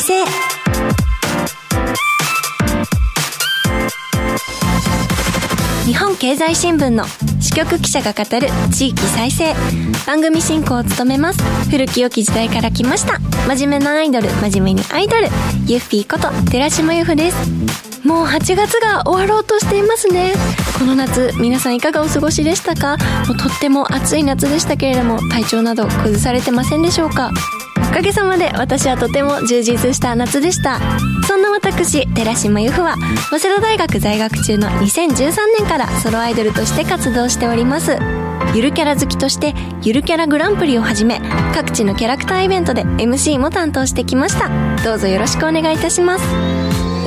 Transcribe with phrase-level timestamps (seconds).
[0.00, 0.24] 生
[5.84, 7.04] 日本経済新聞の
[7.40, 9.54] 支局記者が語る地域再生。
[10.06, 11.42] 番組進行を務めます。
[11.68, 13.18] 古き良き時代から来ました。
[13.48, 15.28] 真面目なアイドル真面目にアイドル。
[15.66, 17.36] ゆっぴーこと寺島由布です。
[18.06, 20.32] もう8月が終わろうとしていますね。
[20.78, 22.96] この夏皆さんいかがお過ごしでしたか？
[23.26, 27.30] もうとっても暑い夏でしたけれども体調など崩されてませんでしょうか？
[27.90, 30.78] おかげさまで私はとても充実した夏でした。
[31.26, 32.94] そんな私寺島由布は
[33.30, 37.98] 早稲田大学在学中の2013年からソロアイドルとして活動しております。
[38.54, 41.20] ゆるキャラ好きとしてゆるキャラグランプリをはじめ
[41.52, 44.48] 各地のキャラクターイベントで MC も担当してきました。
[44.84, 46.24] どうぞよろしくお願いいたします。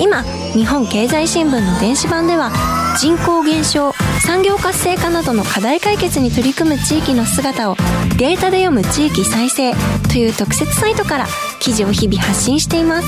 [0.01, 2.51] 今日本経済新聞の電子版では
[2.99, 3.93] 人口減少
[4.25, 7.75] 産業活性化などの課題解決に取り組む地域の姿を
[8.17, 9.73] データで読む地域再生
[10.07, 11.27] という特設サイトから
[11.59, 13.07] 記事を日々発信しています。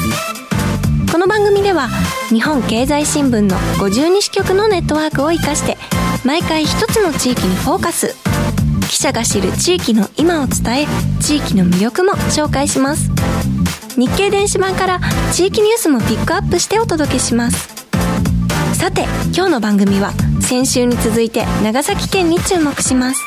[1.09, 1.87] この番組では
[2.29, 5.77] 日本経済新聞の52支局のネットワークを生かして
[6.25, 8.13] 毎回一つの地域にフォーカス。
[8.89, 10.87] 記者が知る地域の今を伝え
[11.21, 13.09] 地域の魅力も紹介します。
[13.97, 14.99] 日経電子版から
[15.31, 17.69] 地域ニュースもピックアップしてお届けします。
[18.73, 20.11] さて今日の番組は
[20.45, 23.21] 先週に続いて長崎県に注目します。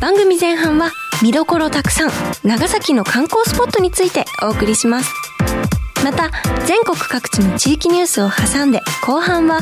[0.00, 0.92] 番組前半は
[1.22, 2.10] 見どころたくさん
[2.44, 5.12] 長崎の観光スポットについてお送りします。
[6.04, 6.30] また
[6.66, 9.60] 全国各地の地域ニュースを挟んで後半は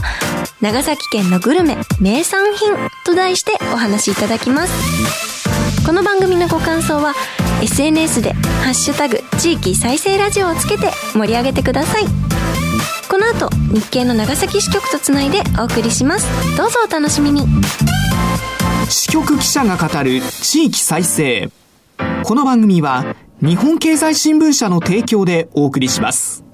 [0.61, 2.71] 長崎県のグルメ名産品
[3.05, 5.87] と題してお話しいただきます。
[5.87, 7.15] この番組のご感想は
[7.63, 12.28] SNS で「ハッシュタグ地域再生ラジオ」をつけて盛り上げてください。
[13.11, 16.29] この後日経の長崎支局とつないでお送りします。
[16.57, 17.47] どうぞお楽しみに。
[18.91, 21.51] 支局記者が語る地域再生。
[22.25, 26.45] この番組は日本経済新聞社の提供でお送りします。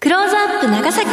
[0.00, 1.08] クローズアップ長崎。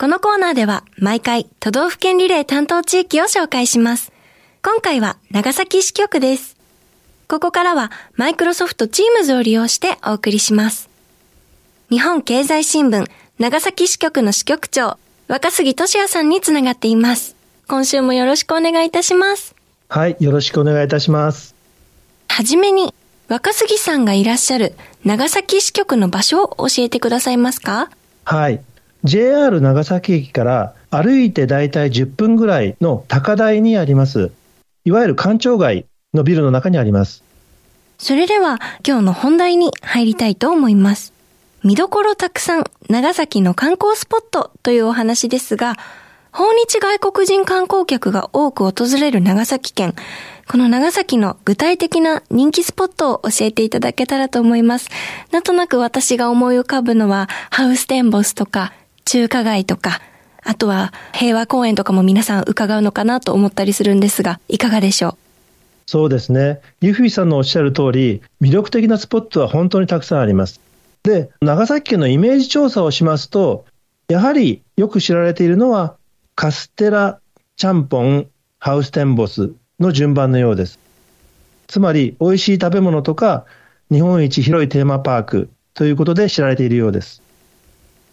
[0.00, 4.12] このコーナーでは毎回都道府県リレー担当地域を紹介します
[4.60, 6.56] 今回は長崎支局です。
[7.28, 10.90] ここからはマイクロソフト Teams を利用してお送りします。
[11.90, 13.06] 日本経済新聞
[13.38, 14.98] 長崎支局の支局長、
[15.28, 17.36] 若杉俊也さんにつながっています。
[17.68, 19.54] 今週もよろしくお願いいたします。
[19.88, 21.54] はい、よろしくお願いいたします。
[22.26, 22.92] はじめに、
[23.28, 27.90] 若杉さんがいらっしゃる長崎支局の場所を教えてくださいますか？
[28.24, 28.60] はい。
[29.04, 34.32] JR 長崎駅から歩いてだいたい10分ぐらいの高台にあります
[34.88, 35.84] いわゆる官庁街
[36.14, 37.22] のビルの中にあります。
[37.98, 41.12] それでは今日の本題に入りたいと思います。
[41.62, 45.76] 見どころたくさん、長崎の観光スポットというお話ですが、
[46.32, 49.94] 訪日外国人観光客が多く訪れる長崎県。
[50.50, 54.88] この長崎の具体的な人気スポットを教えていただけたらと思います。
[55.32, 58.72] なんとなく私が思い浮かぶのは、ハウステンボスとか、
[59.04, 60.00] 中華街とか、
[60.48, 65.14] あとは平和公園とかも皆さん伺うのかなと思ったりするんですが、いかがでしょう？
[65.84, 66.62] そうですね。
[66.80, 70.62] ユフィさんのおっしゃる通り、魅力的なスポットは本当にたくさんあります。
[71.02, 73.66] で、長崎県のイメージ調査をしますと、
[74.08, 75.96] やはりよく知られているのは、
[76.34, 77.20] カステラ、
[77.56, 78.26] ちゃんぽん、
[78.58, 80.78] ハウステンボスの順番のようです。
[81.66, 83.44] つまり、美味しい食べ物とか、
[83.90, 87.20] 日本一広いテーマパークということで知られているようです。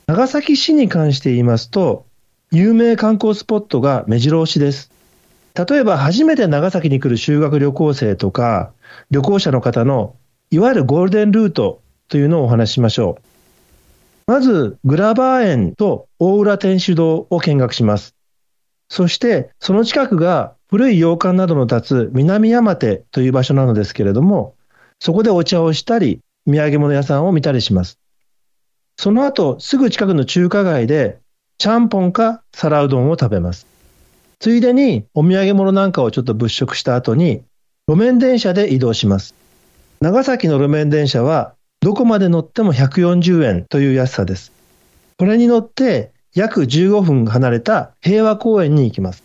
[0.08, 2.06] 長崎市に関して言いますと、
[2.52, 4.92] 有名観光スポットが目白押しです。
[5.56, 8.72] 例えば初めて長崎に来る修学旅行生とか
[9.10, 10.16] 旅行者の方の
[10.52, 13.18] いわゆるゴールデンルートというのをお話ししましょ
[14.28, 14.32] う。
[14.32, 18.16] まずグラバー園と大浦天主堂を見学します。
[18.90, 24.56] そしてその近くが古い洋館などの立つ南山手という場所なのですけれども、
[25.00, 28.00] そこでお茶をしたり土産物屋さんを見たりします。
[28.98, 31.20] その後すぐ近くの中華街で
[31.58, 33.66] ちゃんぽんか皿うどんを食べます。
[34.40, 37.44] ついでにお土産物なんかをちょっと物色した後に
[37.88, 39.36] 路面電車で移動します。
[40.02, 44.52] 長崎の路面電車はどこまで乗っても140円という安さです。
[45.18, 49.24] これに乗って約15分離れた平和公園に行きます。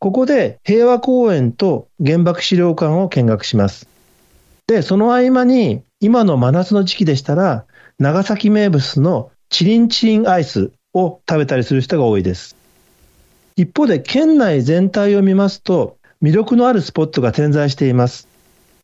[0.00, 3.88] ここで平和公園と原爆資料館を見学します。
[4.66, 7.64] で、その合間に今の真夏の時期でしたら
[7.98, 12.56] 長崎名物のチリンチリンアイスを食べたりする人が多いです。
[13.56, 18.26] 一方で県内全体を見ますと魅力のあるスポットが点在しています。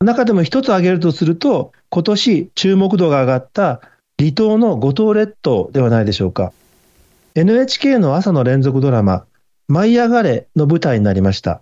[0.00, 3.80] 中でも一つ挙げるとすると今年注目度が上がった
[4.18, 6.52] 離島の五島列島ではないでしょうか。
[7.34, 9.24] NHK の朝の連続ドラマ
[9.68, 11.60] 舞い上がれの舞台になりました。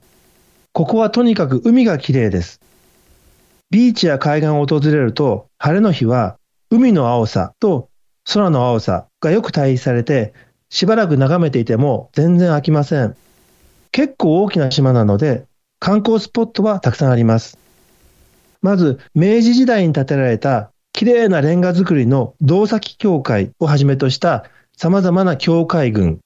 [0.73, 2.61] ここはとにかく海が綺麗です。
[3.71, 6.39] ビーチや海岸を訪れると、晴れの日は
[6.71, 7.91] 海の青さと
[8.31, 10.35] 空の青さがよく対比されて、
[10.69, 13.17] しばらく眺めていても全然飽きません。
[13.91, 15.47] 結構大きな島なので、
[15.81, 17.59] 観光スポットはたくさんあります。
[18.61, 24.45] まず、明治時代に建てられた綺麗なレンガ造りの道崎教会をはじめとした
[24.77, 26.21] 様々な教会群、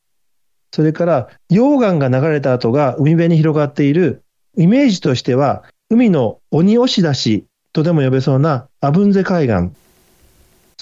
[0.75, 4.22] それから溶岩が流れた後が海辺に広がっている
[4.56, 9.70] イメージとしては海の鬼押し出しとでも呼べそうなアブンゼ海岸、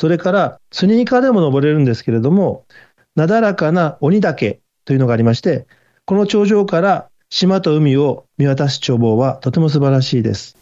[0.00, 2.64] それからスニーカーでも登れるんですけれども、
[3.16, 5.66] なだらかな鬼岳というのがありまして、
[6.06, 10.56] この頂上から島と海を見渡す眺望はとても素晴らしいです。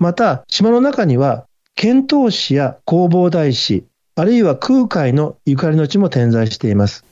[0.00, 1.46] また、島の中には、
[1.76, 3.84] 遣唐使や弘法大師、
[4.16, 7.04] あるいは空海のゆかりの地も点在しています。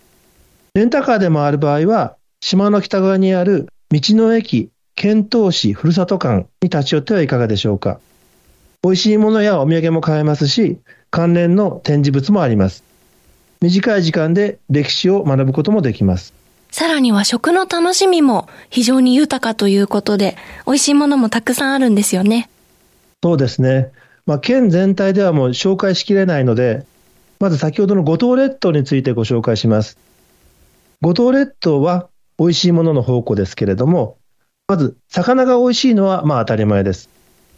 [0.74, 8.00] レンタカーでもある場合は、島の北側にある道の駅遣唐使ふるさと館に立ち寄ってはいかがでしょうか。
[8.82, 12.84] 美味しいものやお土産も買えますし、関連の展示物もあります。
[13.60, 16.32] 短い時間で歴史を学ぶこともできます。
[16.70, 20.36] さらには食の楽しみも非常に豊かということで、
[20.66, 22.48] 美味しいものもたくさんあるんですよね。
[23.22, 23.90] そうですね。
[24.24, 26.86] まあ、県全体ではもう紹介しきれないので、
[27.40, 29.98] まず先ほどの五島列島についてご紹介します。
[31.00, 32.08] 五島列島は
[32.38, 34.16] 美味しいものの宝庫ですけれども、
[34.68, 37.10] まず魚が美味しいのはまあ当たり前です。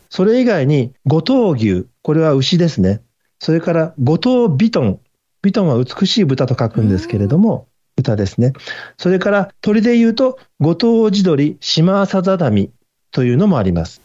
[0.08, 3.02] それ以外に五島牛、これは牛ですね。
[3.42, 5.00] それから五島ビトン。
[5.42, 7.66] ビトンは美しい豚と書くんですけれども、
[7.96, 8.52] 豚ですね。
[8.98, 12.70] それから鳥で言うと、五島地鶏、島さざだみ
[13.10, 14.00] というのもあります。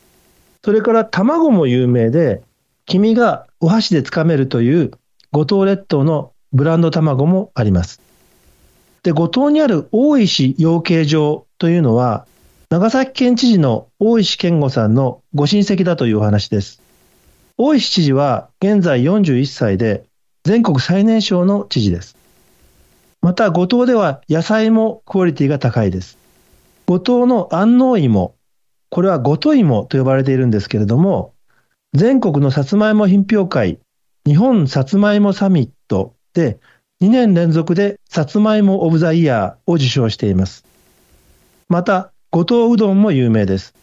[0.65, 2.41] それから卵も有名で、
[2.87, 4.89] 黄身がお箸でつかめるという
[5.31, 8.01] 五島列島のブランド卵もあります。
[9.03, 12.25] で、五島にある大石養鶏場というのは、
[12.71, 16.81] 長崎県知事の大石健吾さんのご親戚だというお話です。
[17.59, 20.05] 大石知事は現在41歳で
[20.43, 22.15] 全国最年少の知事です。
[23.19, 26.19] また、五島では野菜もクオリティが高いです。
[26.85, 28.35] 五島の安納芋、
[28.91, 31.33] これは五島芋と呼ばれているんですけれども、
[31.95, 33.79] 全国のさつまいも品評会、
[34.23, 36.59] 日本さつまいもサミットで
[37.01, 40.63] 2年連続でさつまいもオブザイヤーを受賞しています。
[41.69, 43.73] また、五島うどんも有名です。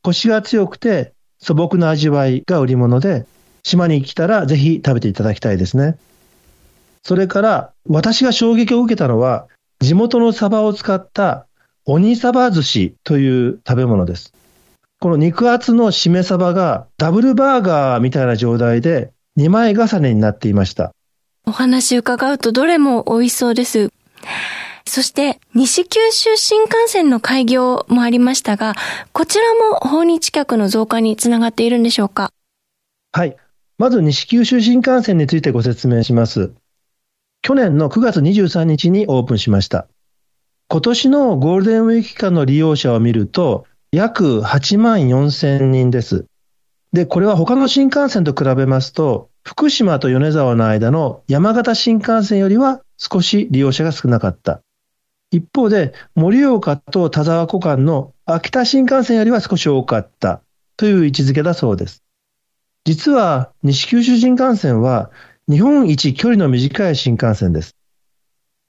[0.00, 3.26] コシが強くて素朴な味わいが売り物で、
[3.62, 5.96] 島に来たらぜひ食べていただきたいですね。
[7.02, 9.46] それから私が衝撃を受けたのは
[9.80, 11.46] 地元のサバを使った
[11.86, 14.32] 鬼サバ寿司という食べ物です。
[15.00, 20.92] この肉厚のしめ鯖がダブルバーガーみたいな状態で2枚重ねになっていました。
[21.46, 23.88] お話伺うとどれも美味しそうです。
[24.86, 28.74] そして、西九州新幹線の開業もありましたが、
[29.12, 32.32] こちらも訪日客の増加につながっているんでしょうか？
[33.12, 33.36] はい。
[33.78, 36.52] まず西九州新幹線についてご説明します。
[37.42, 39.86] 去年の9月23日にオープンしました。
[40.68, 46.26] 今年のゴールデンウィーク期間の利用者を見ると、約8万4千人です。
[46.92, 54.60] で、これは他の新幹線と比べますと、福島と米沢の間の山形新幹線よりは少し利用者が少なかった。
[55.30, 60.42] 一方で、盛岡と田沢湖間の秋田新幹線よりは少し多かった
[60.76, 62.02] という位置づけだそうです。
[62.84, 65.10] 実は西九州新幹線は
[65.48, 67.76] 日本一距離の短い新幹線です。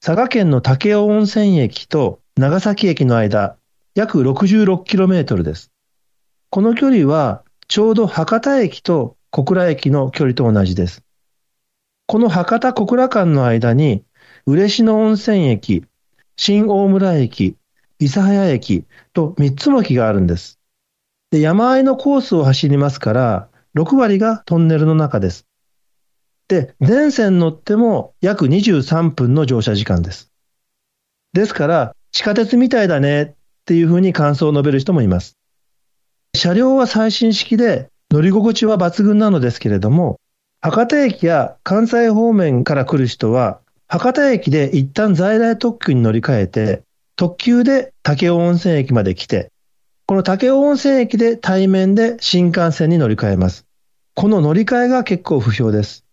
[0.03, 3.57] 佐賀県の武雄温泉駅と長崎駅の間、
[3.95, 5.71] 約 66km です。
[6.49, 11.03] この距離はちょうど博多駅と小倉駅の距離と同じです。
[12.07, 14.03] この博多小倉間の間に
[14.45, 15.85] 嬉野温泉駅、
[16.43, 17.55] 新大村駅、
[17.99, 20.59] 諫早駅と3つの駅があるんです。
[21.29, 25.45] で山あいのコースを走りますから、6割がトンネルの中です。
[26.47, 30.31] で、全線乗っても約23分の乗車時間です。
[31.33, 33.33] ですから、地下鉄みたいだねっ
[33.65, 35.37] ていうふうに感想を述べる人もいます。
[36.35, 40.19] 車両は最新式で乗り心地は抜群なのですけれども、
[40.59, 46.83] 博多駅や関西方面から来る人は、博多駅で一旦在来特急に乗り換えて、
[47.17, 49.51] 特急で武雄温泉駅まで来て、
[50.05, 53.65] この武雄温泉駅で対面で新幹線に乗り換えます。
[54.15, 56.05] この乗り換えが結構不評です。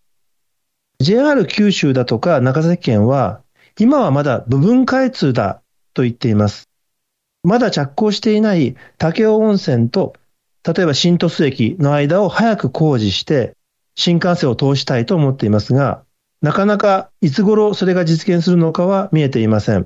[0.99, 3.43] JR 九州だとか長崎県は、
[3.79, 5.61] 今はまだ部分開通だ
[5.93, 6.67] と言っています。
[7.43, 10.17] まだ着工していない武雄温泉と、
[10.67, 13.53] 例えば新鳥栖駅の間を早く工事して、
[13.95, 16.03] 新幹線を通したいと思っていますが、
[16.41, 19.85] なかなかいつ頃それが実現するのかは見えていません。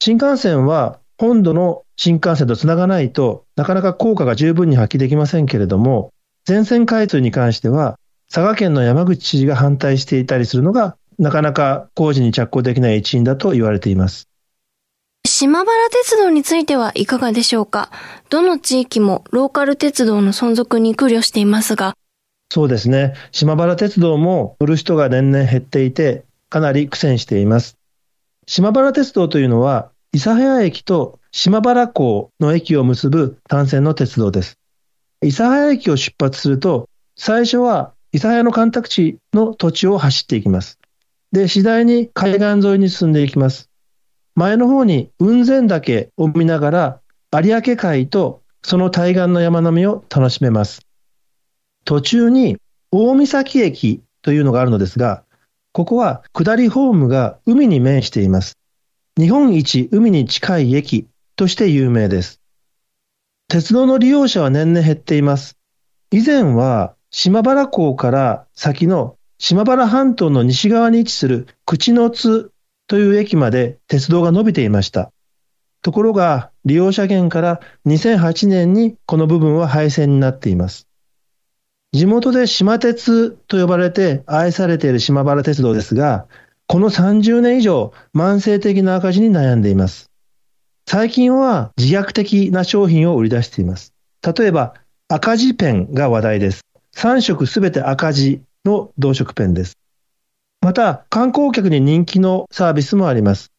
[0.00, 6.12] 新幹線は本土の新幹線とつながないとなかなか効果が十分に発揮できませんけれども、
[6.44, 7.98] 全線開通に関しては、
[8.32, 14.28] 佐賀県の山口知事が反対していたりするのが、なかなか工事に着工できない一因だと言われています。
[15.26, 17.90] 島原鉄道についてはいかがでしょうか？
[18.30, 21.94] どの地域もローカル鉄道の存続に苦慮していますが。
[22.50, 23.14] そうですね。
[23.30, 27.76] 島原鉄道も乗る人が年々減っていて、かなり苦戦しています。
[28.46, 34.58] 島原鉄道というのは、諫早駅と島原港の駅を結ぶ単線の鉄道です。
[35.22, 40.78] 諫早駅を出発すると、最初は諫早の干拓地の土地を走っていきます。
[41.32, 43.68] で、次第に海岸沿いに進んでいきます。
[44.34, 47.00] 前の方に雲仙岳を見ながら
[47.34, 50.87] 有明海とその対岸の山並みを楽しめます。
[51.88, 52.58] 途中に
[52.92, 55.24] 大岬駅というのがあるのですが、
[55.72, 58.58] ここは下りホームが海に面しています。
[59.18, 62.42] 日本一海に近い駅として有名です。
[63.48, 65.56] 鉄道の利用者は年々減っています。
[66.10, 72.52] 以前は島原港から先の島原半島の西側に位置する口の津
[72.86, 75.10] という駅まで鉄道が伸びていました。
[75.80, 80.87] ところが、利用者減から2008年にこの部分は廃線になっています。
[81.98, 86.28] 地元で島鉄と呼ばれて愛されている島原鉄道ですが、
[86.68, 90.08] この30年以上、慢性的な赤字に悩んでいます。
[90.86, 93.94] 最近は自虐的な商品を売り出しています。
[94.22, 94.74] 例えば、
[95.08, 96.60] 赤字ペンが話題です。
[96.94, 99.76] 3色すべて赤字の同色ペンです。
[100.60, 103.50] また、観光客に人気のサービスもあります。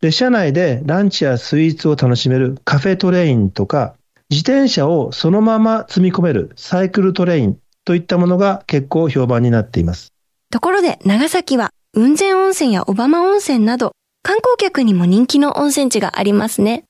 [0.00, 3.94] 列車内でランチやスイーツを楽しめるカフェトレインとか、
[4.30, 10.12] 自転車をそのまま積み込めるサイクルトレインといったものが結構評判になっています。
[10.50, 16.84] ところで、長崎は雲仙温泉や小浜温泉など、観光客にも人気の温泉地がありますね。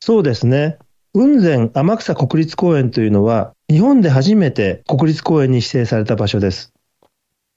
[0.00, 0.78] そうですね。
[1.14, 6.72] 雲仙天草国立公園というのは、日本で初めて国立公園に指定された場所です。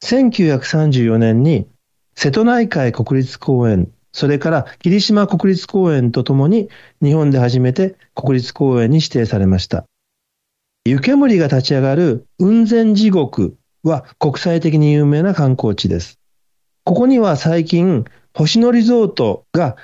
[0.04, 1.68] 1934年に
[2.16, 6.70] 瀬戸内海国立公園、それから霧島国立公園とともに
[7.02, 9.86] 日本で初めて国立公園に指定されました。
[10.86, 16.20] 湯煙が立ち上がる雲仙地獄は国際的に有名な観光地です。
[16.84, 19.76] ここには最近、星野リゾートが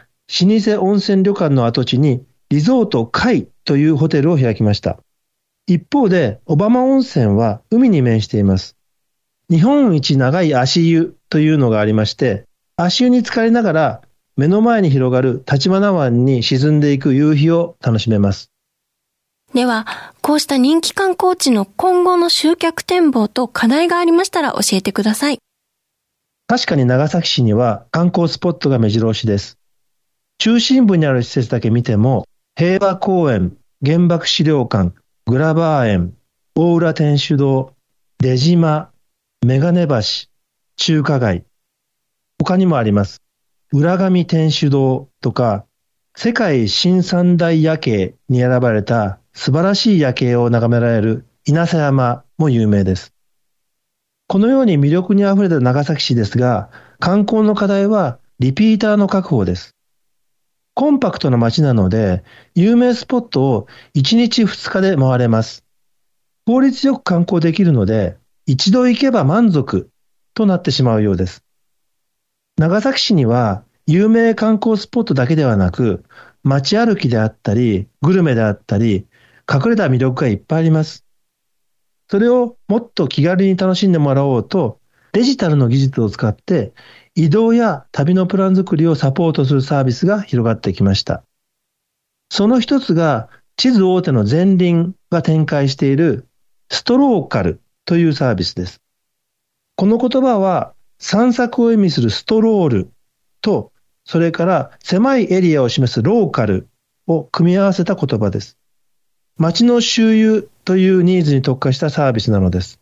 [0.42, 4.98] 老舗温泉旅館の跡地にリゾート海というホテルを開きました。
[5.68, 8.76] 一方で、小浜温泉は海に面しています。
[9.50, 12.46] 日本一長い足湯というのがありまして、
[12.78, 14.02] 足湯に浸かりながら
[14.38, 18.55] 目の前に広がる立花湾に沈んでいく夕日を楽しめます。
[19.56, 19.88] では、
[20.22, 25.40] こうした人気観光地の今後の集客展望と課題がありましたら教えてください。
[26.46, 29.58] 確かに長崎市には観光スポットが目白押しです。
[30.40, 34.94] 中心部にある施設だけ見ても、平和公園、原爆資料館、
[35.26, 36.14] グラバー園、
[36.54, 37.72] 大浦天主堂、
[38.20, 38.92] 出島、
[39.46, 40.02] メガネ橋、
[40.76, 41.46] 中華街、
[42.40, 43.22] 他にもあります。
[43.72, 45.66] 浦上天主堂とか、
[46.18, 53.14] 世界新三大夜景に選ばれた素晴らしい夜景を眺められる稲佐山も有名です。
[54.28, 56.70] このように魅力に溢れた長崎市ですが、
[57.00, 59.76] 観光の課題はリピーターの確保です。
[60.74, 62.24] コンパクトな街なので、
[62.56, 65.66] 有名スポットを1日2日で回れます。
[66.46, 69.90] 効率よく観光できるので、一度行けば満足
[70.34, 71.44] となってしまうようです。
[72.58, 76.04] 長崎市には有名観光スポットだけではなく、
[76.44, 79.08] 街歩きであったり、グルメであったり、
[79.52, 81.06] 隠れた魅力がいっぱいあります。
[82.10, 84.80] それをもっと気軽に楽しんでもらおうと、
[85.12, 86.74] デジタルの技術を使って
[87.16, 91.24] 移動や旅のプラン作りをサポートするサービスが広がってきました。
[92.30, 96.28] その一つが地図大手の前輪が展開している
[96.70, 98.82] ストローカルというサービスです。
[99.78, 102.92] この言葉は散策を意味するストロール
[103.42, 103.72] と、
[104.06, 106.68] それから狭いエリアを示すローカル
[107.08, 108.58] を組み合わせた言葉です。
[109.38, 112.80] 街の周遊というニーズに特化したサービスなのです。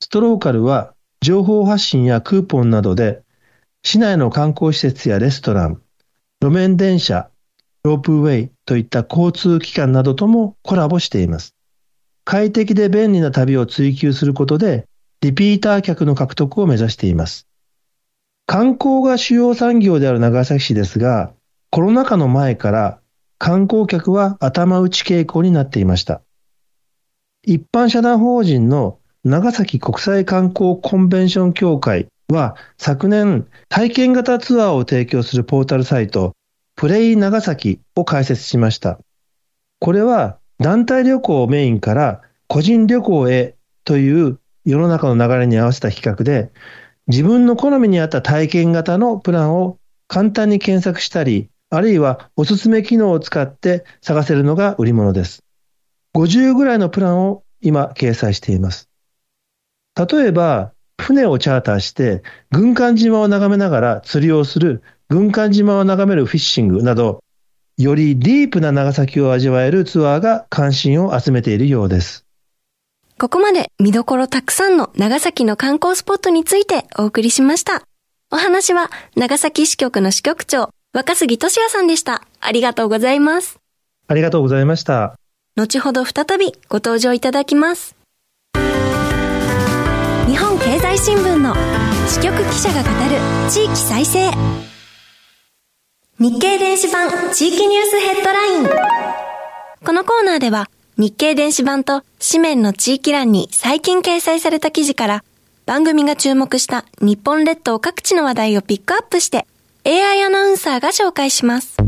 [0.00, 3.22] ストローカルは情報発信やクーポンなどで
[3.82, 5.82] 市内の観光施設やレストラン、
[6.40, 7.30] 路面電車、
[7.82, 11.54] ロープウェイといった交通機関などともコラボしています。
[12.24, 14.86] 快適で便利な旅を追求することで、
[15.22, 17.46] リピーター客の獲得を目指しています。
[18.50, 21.32] 観光が主要産業である長崎市ですが、
[21.70, 22.98] コロナ禍の前から
[23.38, 26.20] 観光客は頭打ち傾向になっていました。
[27.44, 36.32] 一般社団法人の長崎国際観光コンベンション協会は昨年体験型ツアーを提供するポータルサイト
[36.74, 38.98] プレイ長崎を開設しました。
[39.78, 43.54] これは団体旅行をメインから個人旅行へ
[43.84, 46.50] という世の中の流れに合わせた企画で、
[47.10, 55.42] 自分の好みに合った体験型のプランを簡単に検索したり、あるいはおすすめ機能を使って探せるのが売り物です。
[56.14, 58.88] 50ぐらいのプランを今掲載しています。
[59.96, 67.24] 例えば、船をチャーターして、軍艦島を眺めながら釣りをする、軍艦島を眺めるフィッシングなど、
[67.76, 72.24] よりディープな長崎を味わえるツアーが関心を集めているようです。
[73.20, 77.82] ここまで見どころたくさんの長崎の観光スポットについてお送りしました。
[78.30, 82.22] お話は長崎支局の支局長、若杉俊也さんでした。
[82.40, 83.58] ありがとうございます。
[84.08, 85.16] ありがとうございました。
[85.54, 87.94] 後ほど再びご登場いただきます。
[90.26, 91.54] 日本経済新聞の
[92.08, 94.30] 支局記者が語る地域再生。
[96.18, 98.66] 日経電子版地域ニュースヘッドライン。
[99.84, 105.24] このコーナーでは日経電子版と紙面の地域欄に最近掲載された記事から
[105.64, 109.46] 番組が注目した日本列島各地の話題をピックアップして
[109.86, 111.78] AI アナウンサーが紹介します。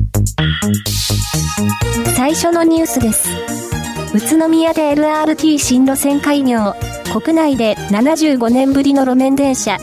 [2.17, 3.29] 最初のニュースです。
[4.15, 6.73] 宇都宮で LRT 新路線開業。
[7.13, 9.77] 国内で75年ぶりの路面電車。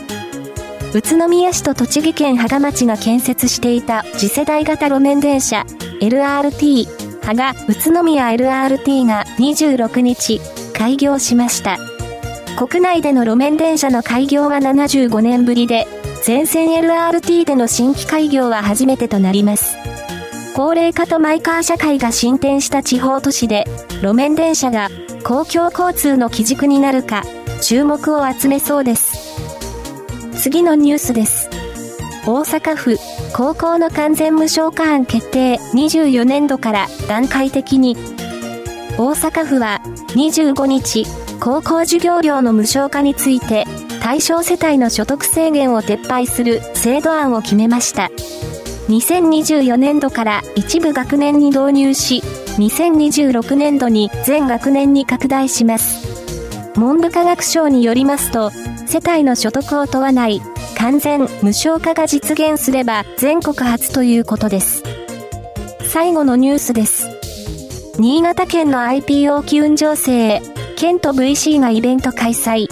[0.92, 5.64] 宇都宮市と栃木県芳賀町が建設していた次世代型路面電車
[6.00, 10.40] LRT 派が宇都宮 LRT が26日
[10.72, 11.78] 開業しました。
[12.56, 15.86] 国内での路面電車の開業は75年ぶりで、
[16.24, 19.78] 全線 LRT での新規開業は初めてとなります。
[20.54, 23.64] 高齢化とマイカー社会が進展した地方都市で、
[24.02, 24.88] 路面電車が
[25.22, 27.22] 公共交通の基軸になるか、
[27.62, 29.38] 注目を集めそうです。
[30.34, 31.48] 次のニュースです。
[32.26, 32.96] 大阪府
[33.32, 37.96] 高校の完全無償化案決定24年度から段階的に
[38.98, 39.80] 大阪府は
[40.14, 41.06] 25日
[41.40, 43.64] 高校授業料の無償化について
[44.02, 48.10] 対象世帯の所得制限を撤廃する制度案を決めました
[48.88, 52.22] 2024年度から一部学年に導入し
[52.58, 56.10] 2026年度に全学年に拡大します。
[56.80, 58.50] 文部科学省によりますと
[58.86, 60.40] 世帯の所得を問わない
[60.80, 64.82] 完全無償化が実現すれば全国初ということです。
[65.92, 67.06] 最後のニュースです。
[67.98, 70.40] 新潟県の IPO 機運情勢
[70.76, 72.66] 県と VC がイベント開催。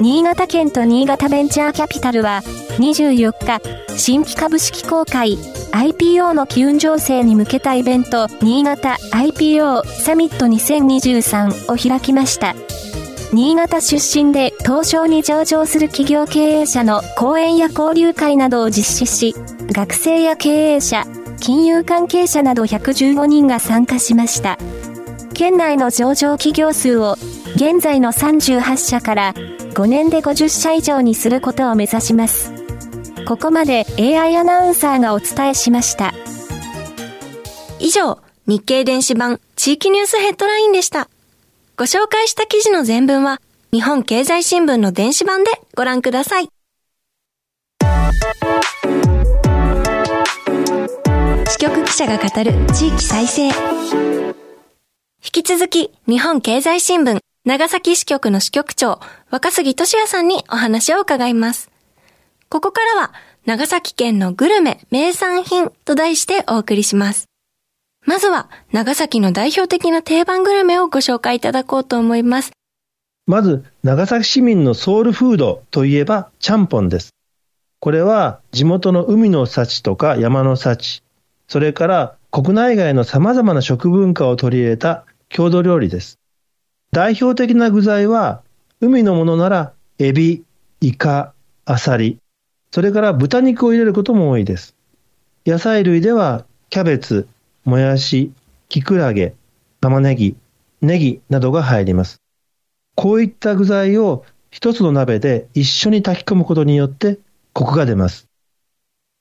[0.00, 2.42] 新潟県と新潟ベンチャーキャピタルは
[2.78, 5.38] 24日、新規株式公開
[5.70, 12.56] IPO の機運情勢に向けたイベント新潟 IPO サミット2023を開きました。
[13.32, 19.34] 新潟出身で東証に上場する企業経営者の講演や交流会などを実施し、
[19.72, 21.06] 学生や経営者、
[21.40, 24.58] 金融関係者など115人が参加しました。
[25.32, 27.16] 県内の上場企業数を
[27.54, 32.52] 現在の38社から5年で50社以上にすることを目指します。
[33.26, 36.12] ここまで AI アナウンサーがお伝えしました。
[37.78, 41.08] 以上、日経電子版地域ニュースヘッドラインでした。
[41.74, 43.40] ご紹介した記事の全文は、
[43.72, 46.48] 日本経済新聞の電子版でご覧ください。
[51.48, 53.46] 支局記者が語る地域再生。
[53.46, 53.52] 引
[55.22, 61.70] き続き、日本経済新聞長崎支局の支局長、若杉俊也さんにお話を伺います。
[62.50, 63.14] ここからは、
[63.46, 67.31] 長崎県のグルメ名産品と題してお送りします。
[68.04, 72.50] まずは、長崎の代表的な定番グルメをご紹介いただこうと思います。
[73.26, 77.14] まず、長崎市民のソウルフードといえば、ちゃんぽんです。
[77.78, 81.02] これは、地元の海の幸とか山の幸、
[81.46, 86.18] それから国内外の様々な食文化を取り入れた郷土料理です。
[86.90, 88.42] 代表的な具材は、
[88.80, 90.42] 海のものなら、エビ、
[90.80, 91.34] イカ、
[91.64, 92.18] アサリ、
[92.72, 94.74] それから豚肉を入れることも多いです。
[95.46, 97.28] 野菜類では、キャベツ、
[97.64, 98.32] もやし、
[98.68, 99.34] きくらげ、
[99.80, 100.36] 玉ねぎ、
[100.80, 102.20] ネギなどが入ります。
[102.96, 107.18] こういった具材を一つの鍋で一緒に炊き込むことによって
[107.52, 108.28] コクが出ます。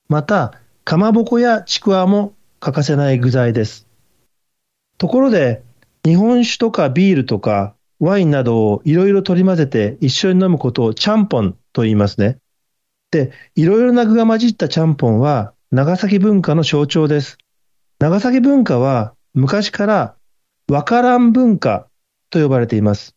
[0.10, 3.88] また、かまぼこやちくわも欠かせない具材です。
[4.97, 5.63] ところで、
[6.04, 12.39] 日本酒とかビールとかワインなどをいろいろ取り混ぜて一緒に飲むことをちゃんぽんと言いますね。
[13.12, 17.38] で、いろいろな具が混じったちゃんぽんは長崎文化の象徴です。
[18.01, 20.15] 長崎文化は昔から
[20.67, 21.85] わからん文化
[22.31, 23.15] と呼ばれています。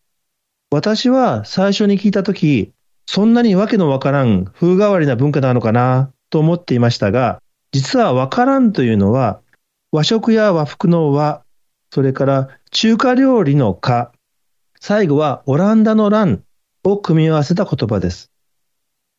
[0.71, 2.71] 私は最初に聞いたとき、
[3.07, 7.41] そんなにわけのわからん風変わりな文化なのかなと思っていましたが、
[7.73, 9.41] 実はわからんというのは、
[9.91, 11.43] 和食や和服の和、
[11.91, 14.13] それから中華料理の家、
[14.79, 16.43] 最後はオランダの乱
[16.85, 18.31] を組み合わせた言葉です。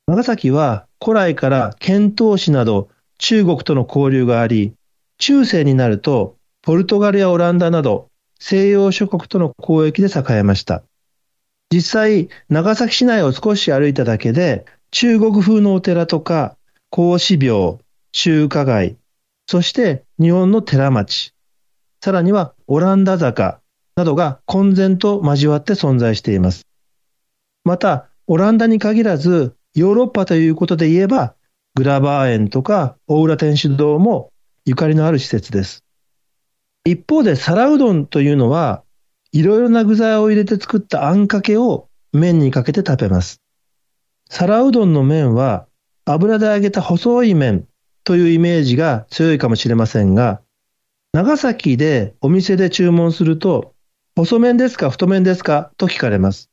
[0.06, 4.76] 長崎は古来から遣唐使など中国との交流があり、
[5.18, 10.84] 中世になるとポルトガルやオランダなど西洋諸国との交易で栄えました。
[11.72, 16.58] 実際、長崎市内を少し歩いただけで、中国風のお寺とか、
[16.90, 17.80] 孔子廟、
[18.12, 18.98] 中華街、
[19.48, 21.34] そして日本の寺町、
[22.02, 23.62] さらにはオランダ坂
[23.96, 26.68] などが混然と交わって存在しています。
[27.64, 31.36] また、オランダに限らず、ヨーロッパということで言えば、
[31.76, 34.32] グラバー園とか大浦天主堂も
[34.66, 35.84] ゆかりのある施設です。
[36.86, 38.84] 一方で皿うどんというのは、
[39.32, 43.42] いろいろな具材を入れて作ったあんかけを麺にかけて食べます。
[44.30, 45.68] 皿うどんの麺は
[46.06, 47.68] 油で揚げた細い麺
[48.04, 50.42] というイメージが強いかもしれませんが、
[51.14, 53.74] 長崎でお店で注文すると、
[54.16, 56.50] 細麺ですか太麺ですかと聞かれます。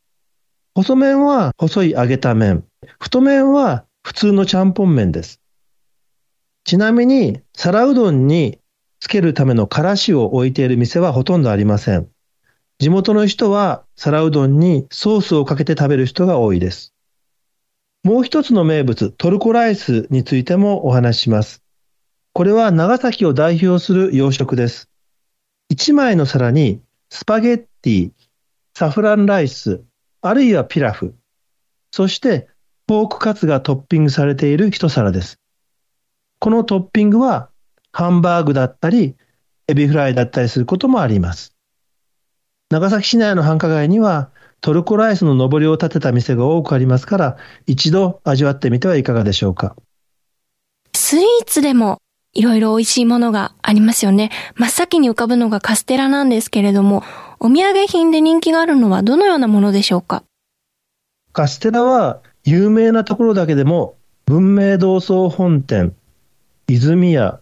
[0.74, 2.64] 細麺は細い揚げた麺。
[2.98, 5.41] 太麺は普通のちゃんぽん麺です。
[6.64, 8.58] ちなみに、皿うどんに
[9.00, 12.08] つけるためのからしを置いている店はほとんどありません。
[12.78, 16.94] 地元の人は皿うどんにソースをかけて食べる人が多いです。
[18.04, 21.62] もう一つの名物、トルコライスについてもお話しします。
[22.32, 24.88] これは長崎を代表する洋食です。
[25.68, 28.10] 一枚の皿にスパゲッティ、
[28.74, 29.82] サフランライス、
[30.20, 31.14] あるいはピラフ、
[31.90, 32.48] そして
[32.86, 35.41] ポークカツがトッピングされている一皿です。
[36.42, 37.50] このトッピングは
[37.92, 39.14] ハンバーグだったり、
[39.68, 41.54] エビフライだったりすることもあります。
[42.68, 49.76] 長崎市内の繁華街にはトルコライスの上りを立てた店が多くありますから、一度味わってみてはいかがでしょうか。
[50.96, 51.98] スイーツでも
[52.32, 54.32] いろいろ美味しいものがありますよね。
[54.56, 57.04] 真っ先に浮かぶのがカステラなんですけれども、
[57.38, 60.24] お土産品で人気があるのはどのようなものでしょうか？
[61.32, 65.94] カステラは有名なところだけでも、文明堂総本店、
[66.74, 67.38] 泉屋、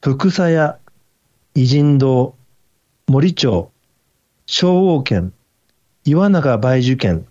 [0.00, 0.78] 福佐屋、
[1.56, 2.36] 偉人堂、
[3.08, 3.72] 森町、
[4.46, 5.32] 昭王県、
[6.04, 7.26] 岩永梅樹県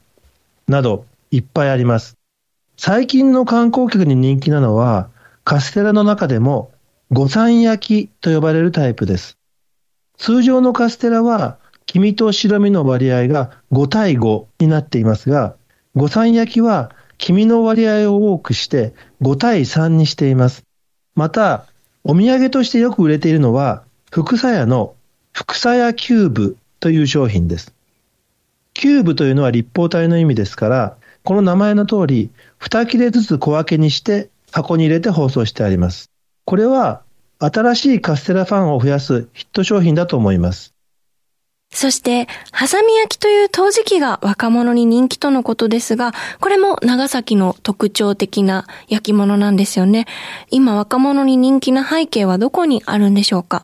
[0.67, 2.17] などいっぱいあります。
[2.76, 5.10] 最近の観光客に人気なのは、
[5.46, 6.74] カステラの中でも、
[7.12, 9.38] 五三焼きと呼ばれるタイプです。
[10.17, 15.56] 通常のカステラは、黄身と白身の割合が5対5になっていますが、
[15.96, 20.65] 五三焼きは黄身の割合を多くして5対3にしています。
[21.21, 21.67] また、
[22.03, 24.95] お土産としてよく売れているのは、福さ屋の
[25.34, 27.75] 福さ屋キューブという商品です。
[28.73, 36.10] キューブというのは立方体の意味ですから、この名前の通り、2切れずつ小分けにして箱に入れて包装してあります。
[36.45, 37.03] これは
[37.38, 40.73] 新しいカステラファンを増やすヒット商品だと思います。
[41.73, 50.05] そして、ハサミ焼きという陶磁器が若者に人気とのことですが、これも長崎の特徴的な焼き物なんですよね。
[50.51, 53.63] 今若者に人気な背景はどこにあるんでしょうか？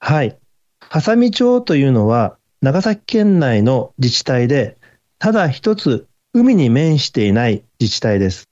[0.00, 0.36] はい。
[0.80, 4.76] ハサミ町というのは、長崎県内の自治体で、
[5.18, 8.48] ただ一つ海に面していない自治体です。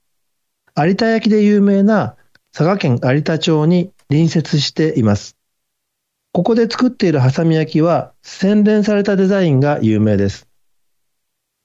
[0.75, 2.15] 有田焼で有名な
[2.53, 5.36] 佐賀県有田町に隣接しています。
[6.37, 10.47] ここで作っているハサミ焼きは洗練されたデザインが有名です。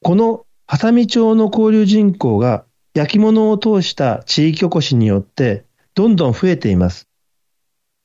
[0.03, 7.07] このハサミ町の交流人口が焼き物を通した地域おこしによってどんどん増えています。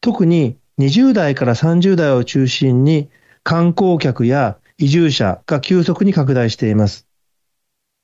[0.02, 3.10] 特に20代から30代を中心に
[3.44, 7.08] 観光客や移住者が急速に拡大しています。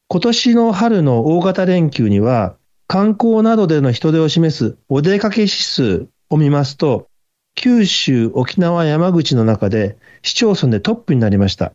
[0.08, 2.56] 今年の春の大型連休には
[2.88, 7.10] 観光などでの人手を示すお出かけ指数を見ますと
[7.56, 11.74] 九州、沖縄、山口の中で市町村でトップになりました。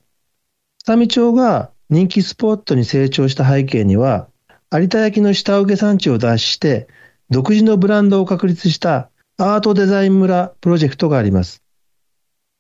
[0.85, 4.29] 佐美町が人気スポットに成長した背景には、
[4.73, 6.89] 有田焼の下請け産地を脱して、
[7.31, 11.63] 独自のブランドを確立したアートデザイン村プロジェクトがあります。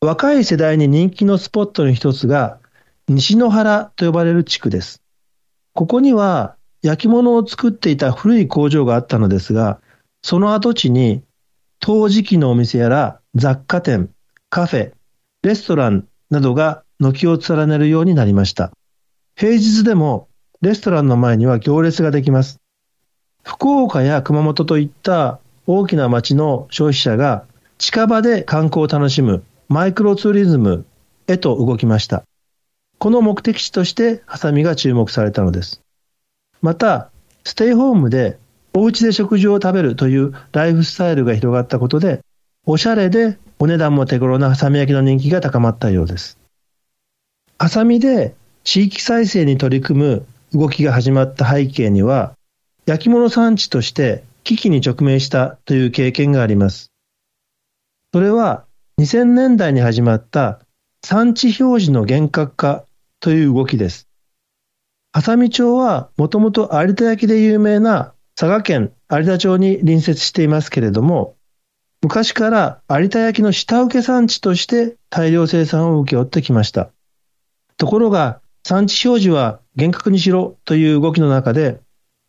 [0.00, 2.60] 若い世代に人気のスポットの一つが、
[3.08, 5.02] 西野原と呼ばれる地区です。
[5.74, 9.80] ここには焼き物を作っていた古い工場があったのですが、
[10.22, 11.22] その跡地に
[11.88, 14.10] 陶磁器のお店やら雑貨店、
[14.50, 14.92] カフェ、
[15.42, 18.72] レストランなどが軒を連ねるようになりました。
[19.36, 20.28] 平日でも
[20.60, 22.60] レストランの前には行列ができます。
[23.42, 27.46] 福岡や熊本といった大きな町の消費者が
[27.78, 30.84] 近場で観光を楽しむマイクロツーリズム
[31.26, 32.22] へと動きました。
[32.98, 35.80] この目的地としてハサミが注目されたのです。
[36.60, 37.10] また、
[37.44, 38.38] ステイホームで
[38.78, 42.20] お家で食事を食べるというライフスタイルが広がったことで、
[42.64, 46.38] おしゃれでお値段も手頃なハサミ焼きの人気が高まったようです。
[47.58, 52.34] ハサミで地域再生に取り組む動きが始まった背景には、
[52.86, 56.92] 焼き物産地として危機に直面したという経験があります。
[58.14, 58.64] それは
[59.00, 60.60] 2000年代に始まった
[61.04, 62.84] 産地表示の厳格化
[63.18, 64.06] という動きです。
[65.12, 71.34] ハサミ町はもともと有田焼で有名な佐賀県有田町に隣接していますけれども、
[72.02, 76.92] 昔から有田焼の下請け産地として大量生産を請け負ってきました。
[77.78, 81.80] ところが、産地表示は厳格にしろという動きの中で、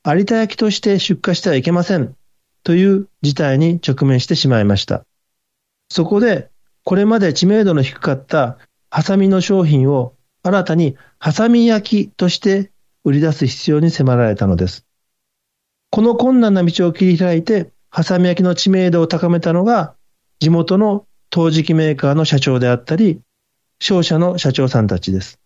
[0.03, 2.15] 有田焼として出荷してはいけません
[2.63, 5.03] という事態に直面してしまいました。
[5.91, 6.49] そこで、
[6.85, 8.57] これまで知名度の低かった
[8.89, 12.71] ハサミの商品を新たにハサミ焼きとして
[13.03, 14.88] 売り出す必要に迫られたのです。
[15.91, 19.95] この困難な道を切り開いて、ハサミ焼きの知名度を高めたのが、
[20.39, 23.21] 地元の陶磁器メーカーの社長であったり、
[23.79, 25.39] 商社の社長さんたちです。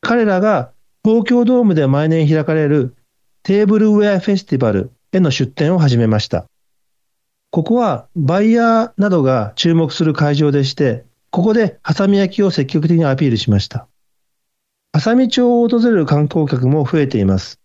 [0.00, 0.72] 彼らが
[1.04, 2.94] 東京ドームで毎年開かれる
[3.42, 6.46] テーブルウェアフェスティバルへの出展を始めました。
[7.50, 13.88] ここはバイヤーなどが注目する会場でして、ここでハサミ焼きを積極的にアピールしました。
[14.92, 17.60] ハサミ町を訪れる観光客も増えています。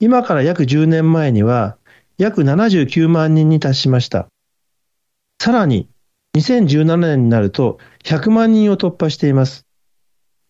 [0.00, 1.76] 今から約10年前には
[2.18, 4.28] 約79万人に達しました。
[5.40, 5.88] さらに
[6.36, 9.66] 2017年になると100万人を突破しています。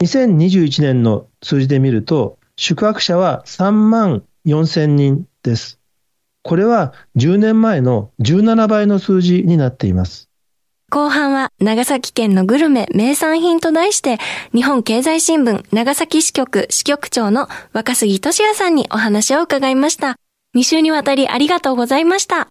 [0.02, 5.80] 2021年の数字で見ると宿泊者は3万4000人です。
[6.42, 10.28] これは10年前の17倍の数字になっています。
[10.94, 14.18] 後半は長崎県のグルメ名産品と題して
[14.54, 20.14] 日本経済新聞長崎支局支局長の若杉俊也さんにお話を伺いました。
[20.56, 22.46] 2週にわたりありがとうございました。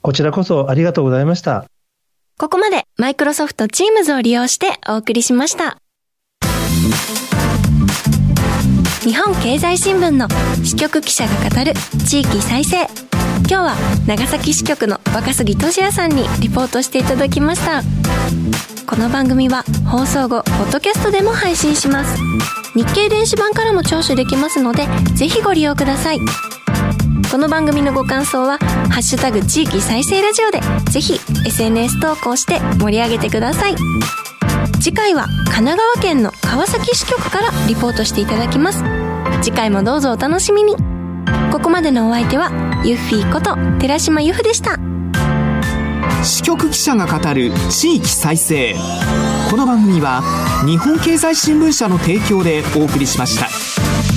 [0.00, 1.64] こちらこそありがとうございました。
[2.38, 5.78] ここまでマイクロソフト Teams を利用してお送りしました。
[9.00, 10.28] 日本経済新聞の
[10.64, 11.72] 支局記者が語る
[12.06, 13.11] 地域再生。
[13.48, 13.76] 今日は
[14.06, 17.82] 長崎支局の若杉俊也さんにリポートしていただきました。
[18.86, 22.18] この番組は放送後ポッドキャストでも配信します。
[22.74, 26.18] 日経電子版からも聴取できますのでぜひご利用ください。
[27.30, 28.58] この番組のご感想は
[28.90, 33.76] 「ハッシュタグ地域再生ラジオ」でぜひ SNS 投稿して盛り上げてください。
[34.80, 38.82] 次回は神奈川県の川崎支局からリポートしていただきます。
[39.42, 40.76] 次回もどうぞお楽しみに。
[41.50, 42.50] ここまでのお相手は
[42.84, 44.76] ユッフィーこと寺島由布でした
[46.24, 48.74] 支局記者が語る地域再生
[49.50, 50.20] この番組は
[50.66, 54.11] 日本経済新聞社の提供でお送りしました。